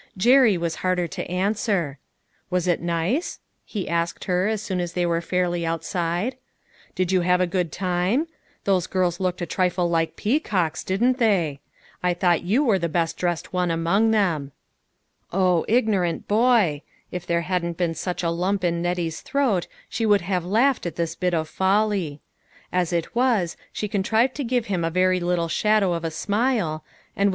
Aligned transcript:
Jerry 0.17 0.57
was 0.57 0.77
harder 0.81 1.05
to 1.09 1.29
answer." 1.29 1.99
Was 2.49 2.67
it 2.67 2.81
nice?" 2.81 3.39
he 3.73 3.87
asked 3.87 4.23
her, 4.23 4.47
as 4.47 4.59
soon 4.59 4.79
as 4.79 4.93
they 4.93 5.05
were 5.05 5.21
fairly 5.21 5.63
outside." 5.63 6.37
Did 6.95 7.11
you 7.11 7.21
have 7.21 7.39
a 7.39 7.45
good 7.45 7.71
time? 7.71 8.25
Those 8.63 8.87
girls 8.87 9.19
looked 9.19 9.43
a 9.43 9.45
trifle 9.45 9.87
like 9.87 10.15
peacocks, 10.15 10.83
didn't 10.83 11.19
they? 11.19 11.59
I 12.01 12.15
thought 12.15 12.41
you 12.41 12.63
were 12.63 12.79
the 12.79 12.89
best 12.89 13.15
dressed 13.15 13.53
one 13.53 13.69
among 13.69 14.09
them." 14.09 14.53
O, 15.31 15.65
ignorant 15.67 16.27
boy! 16.27 16.81
If 17.11 17.27
there 17.27 17.41
hadn't 17.41 17.77
been 17.77 17.93
such 17.93 18.23
a 18.23 18.31
lump 18.31 18.63
in 18.63 18.81
Nettie's 18.81 19.21
throat, 19.21 19.67
she 19.87 20.07
would 20.07 20.21
have 20.21 20.43
laughed 20.43 20.87
at 20.87 20.95
this 20.95 21.13
bit 21.13 21.35
of 21.35 21.47
folly. 21.47 22.21
As 22.71 22.91
it 22.91 23.13
was, 23.13 23.55
she 23.71 23.87
contrived 23.87 24.33
to 24.33 24.43
give 24.43 24.65
him 24.65 24.83
a 24.83 24.89
very 24.89 25.19
little 25.19 25.47
shadow 25.47 25.93
of 25.93 26.03
a 26.03 26.09
smile, 26.09 26.31
and 26.35 26.39
was 26.39 26.79
158 26.79 26.79
LITTLE 26.79 26.81
FISHERS: 26.81 26.85
AND 26.89 26.89
THEIE 26.89 27.23
NETS. 27.23 27.29